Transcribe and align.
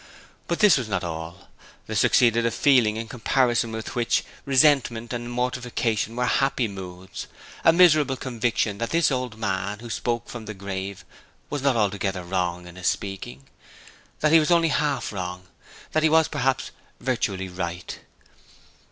But 0.47 0.61
this 0.61 0.77
was 0.79 0.89
not 0.89 1.03
all. 1.03 1.49
There 1.85 1.95
succeeded 1.95 2.43
a 2.43 2.49
feeling 2.49 2.95
in 2.97 3.07
comparison 3.07 3.71
with 3.71 3.93
which 3.93 4.23
resentment 4.45 5.13
and 5.13 5.29
mortification 5.31 6.15
were 6.15 6.25
happy 6.25 6.67
moods 6.67 7.27
a 7.63 7.71
miserable 7.71 8.17
conviction 8.17 8.79
that 8.79 8.89
this 8.89 9.11
old 9.11 9.37
man 9.37 9.77
who 9.77 9.91
spoke 9.91 10.27
from 10.27 10.45
the 10.45 10.55
grave 10.55 11.05
was 11.51 11.61
not 11.61 11.75
altogether 11.77 12.23
wrong 12.23 12.65
in 12.65 12.77
his 12.77 12.87
speaking; 12.87 13.47
that 14.21 14.31
he 14.31 14.39
was 14.39 14.49
only 14.49 14.69
half 14.69 15.13
wrong; 15.13 15.45
that 15.91 16.01
he 16.01 16.09
was, 16.09 16.27
perhaps, 16.27 16.71
virtually 16.99 17.47
right. 17.47 17.99